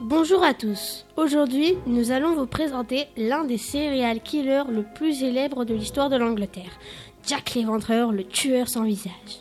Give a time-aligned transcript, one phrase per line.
[0.00, 1.06] Bonjour à tous.
[1.16, 6.16] Aujourd'hui, nous allons vous présenter l'un des serial killers le plus célèbre de l'histoire de
[6.16, 6.78] l'Angleterre,
[7.26, 9.40] Jack l'Éventreur, le tueur sans visage.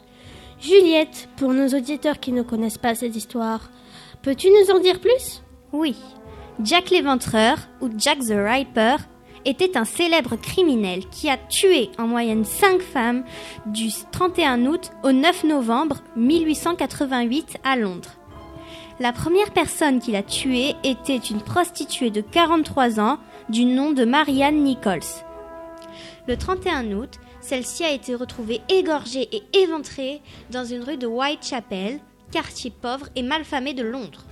[0.61, 3.69] Juliette, pour nos auditeurs qui ne connaissent pas cette histoire,
[4.21, 5.43] peux-tu nous en dire plus?
[5.73, 5.93] Oui.
[6.63, 8.95] Jack l'Éventreur, ou Jack the Ripper,
[9.43, 13.25] était un célèbre criminel qui a tué en moyenne 5 femmes
[13.65, 18.11] du 31 août au 9 novembre 1888 à Londres.
[18.97, 23.17] La première personne qu'il a tuée était une prostituée de 43 ans
[23.49, 25.01] du nom de Marianne Nichols.
[26.29, 31.99] Le 31 août, celle-ci a été retrouvée égorgée et éventrée dans une rue de Whitechapel,
[32.31, 34.23] quartier pauvre et malfamé de Londres.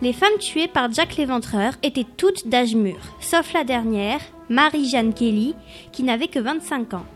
[0.00, 5.54] Les femmes tuées par Jack l'Éventreur étaient toutes d'âge mûr, sauf la dernière, Marie-Jeanne Kelly,
[5.92, 7.06] qui n'avait que 25 ans.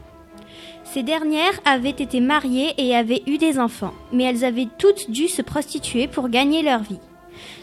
[0.92, 5.28] Ces dernières avaient été mariées et avaient eu des enfants, mais elles avaient toutes dû
[5.28, 7.00] se prostituer pour gagner leur vie.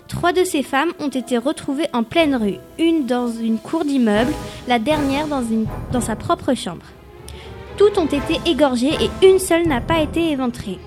[0.08, 4.34] Trois de ces femmes ont été retrouvées en pleine rue, une dans une cour d'immeuble,
[4.68, 6.86] la dernière dans, sa propre chambre.
[7.78, 10.78] Toutes ont été égorgées et une seule n'a pas été éventrée.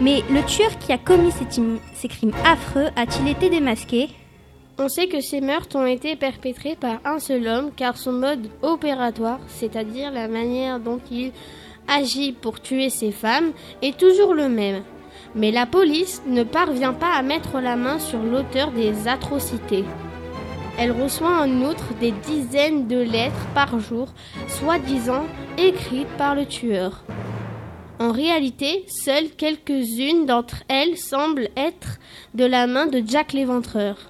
[0.00, 1.32] Mais le tueur qui a commis
[1.94, 4.08] ces crimes affreux a-t-il été démasqué?
[4.78, 8.48] On sait que ces meurtres ont été perpétrés par un seul homme car son mode
[8.62, 11.32] opératoire, c'est-à-dire la manière dont il
[11.88, 14.82] agit pour tuer ses femmes, est toujours le même.
[15.34, 19.84] Mais la police ne parvient pas à mettre la main sur l'auteur des atrocités.
[20.78, 24.08] Elle reçoit en outre des dizaines de lettres par jour,
[24.48, 25.26] soi-disant
[25.58, 27.04] écrites par le tueur.
[27.98, 31.98] En réalité, seules quelques-unes d'entre elles semblent être
[32.34, 34.09] de la main de Jack l'Éventreur.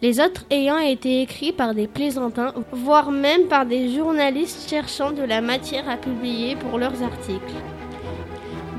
[0.00, 5.22] Les autres ayant été écrits par des plaisantins, voire même par des journalistes cherchant de
[5.22, 7.54] la matière à publier pour leurs articles.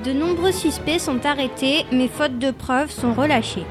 [0.06, 3.66] De nombreux suspects sont arrêtés, mais faute de preuves sont relâchés.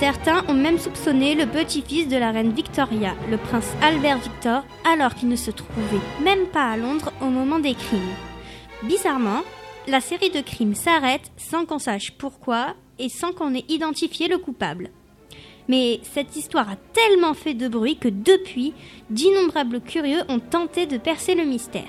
[0.00, 5.14] Certains ont même soupçonné le petit-fils de la reine Victoria, le prince Albert Victor, alors
[5.14, 8.14] qu'il ne se trouvait même pas à Londres au moment des crimes.
[8.82, 9.42] Bizarrement,
[9.86, 14.38] la série de crimes s'arrête sans qu'on sache pourquoi et sans qu'on ait identifié le
[14.38, 14.90] coupable.
[15.68, 18.72] Mais cette histoire a tellement fait de bruit que depuis,
[19.10, 21.82] d'innombrables curieux ont tenté de percer le mystère.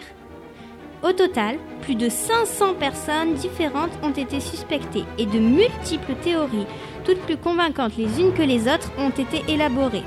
[1.03, 6.66] Au total, plus de 500 personnes différentes ont été suspectées et de multiples théories,
[7.05, 10.03] toutes plus convaincantes les unes que les autres, ont été élaborées.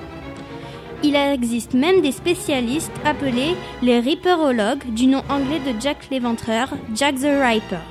[1.02, 7.14] Il existe même des spécialistes appelés les ripperologues du nom anglais de Jack l'Éventreur, Jack
[7.14, 7.89] the Ripper.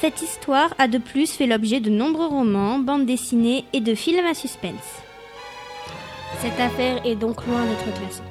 [0.00, 4.26] Cette histoire a de plus fait l'objet de nombreux romans, bandes dessinées et de films
[4.26, 5.02] à suspense.
[6.40, 8.22] Cette affaire est donc loin d'être classée.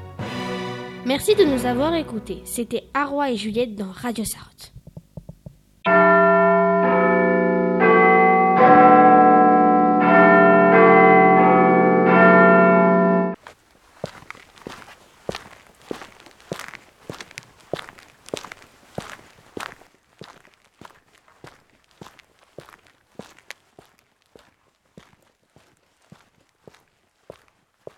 [1.05, 2.41] Merci de nous avoir écoutés.
[2.45, 4.71] C'était Arroy et Juliette dans Radio Sartre.